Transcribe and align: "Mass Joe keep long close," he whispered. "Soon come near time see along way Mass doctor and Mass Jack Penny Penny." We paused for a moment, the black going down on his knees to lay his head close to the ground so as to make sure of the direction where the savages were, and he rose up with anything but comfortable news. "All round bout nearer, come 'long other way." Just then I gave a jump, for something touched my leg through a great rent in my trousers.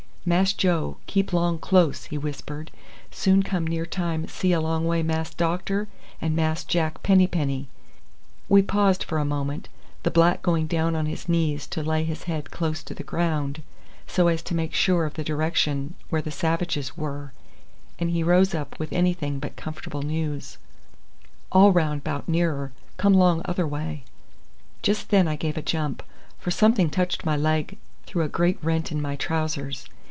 "Mass 0.23 0.53
Joe 0.53 0.97
keep 1.07 1.33
long 1.33 1.57
close," 1.57 2.03
he 2.05 2.15
whispered. 2.15 2.69
"Soon 3.09 3.41
come 3.41 3.65
near 3.65 3.87
time 3.87 4.27
see 4.27 4.51
along 4.51 4.85
way 4.85 5.01
Mass 5.01 5.33
doctor 5.33 5.87
and 6.21 6.35
Mass 6.35 6.63
Jack 6.63 7.01
Penny 7.01 7.25
Penny." 7.25 7.67
We 8.47 8.61
paused 8.61 9.03
for 9.03 9.17
a 9.17 9.25
moment, 9.25 9.67
the 10.03 10.11
black 10.11 10.43
going 10.43 10.67
down 10.67 10.95
on 10.95 11.07
his 11.07 11.27
knees 11.27 11.65
to 11.69 11.81
lay 11.81 12.03
his 12.03 12.25
head 12.25 12.51
close 12.51 12.83
to 12.83 12.93
the 12.93 13.01
ground 13.01 13.63
so 14.05 14.27
as 14.27 14.43
to 14.43 14.53
make 14.53 14.75
sure 14.75 15.05
of 15.05 15.15
the 15.15 15.23
direction 15.23 15.95
where 16.09 16.21
the 16.21 16.29
savages 16.29 16.95
were, 16.95 17.33
and 17.97 18.11
he 18.11 18.21
rose 18.21 18.53
up 18.53 18.77
with 18.77 18.93
anything 18.93 19.39
but 19.39 19.55
comfortable 19.55 20.03
news. 20.03 20.59
"All 21.51 21.71
round 21.71 22.03
bout 22.03 22.29
nearer, 22.29 22.71
come 22.97 23.15
'long 23.15 23.41
other 23.45 23.65
way." 23.65 24.03
Just 24.83 25.09
then 25.09 25.27
I 25.27 25.35
gave 25.35 25.57
a 25.57 25.63
jump, 25.63 26.03
for 26.37 26.51
something 26.51 26.91
touched 26.91 27.25
my 27.25 27.35
leg 27.35 27.79
through 28.05 28.21
a 28.21 28.29
great 28.29 28.63
rent 28.63 28.91
in 28.91 29.01
my 29.01 29.15
trousers. 29.15 29.87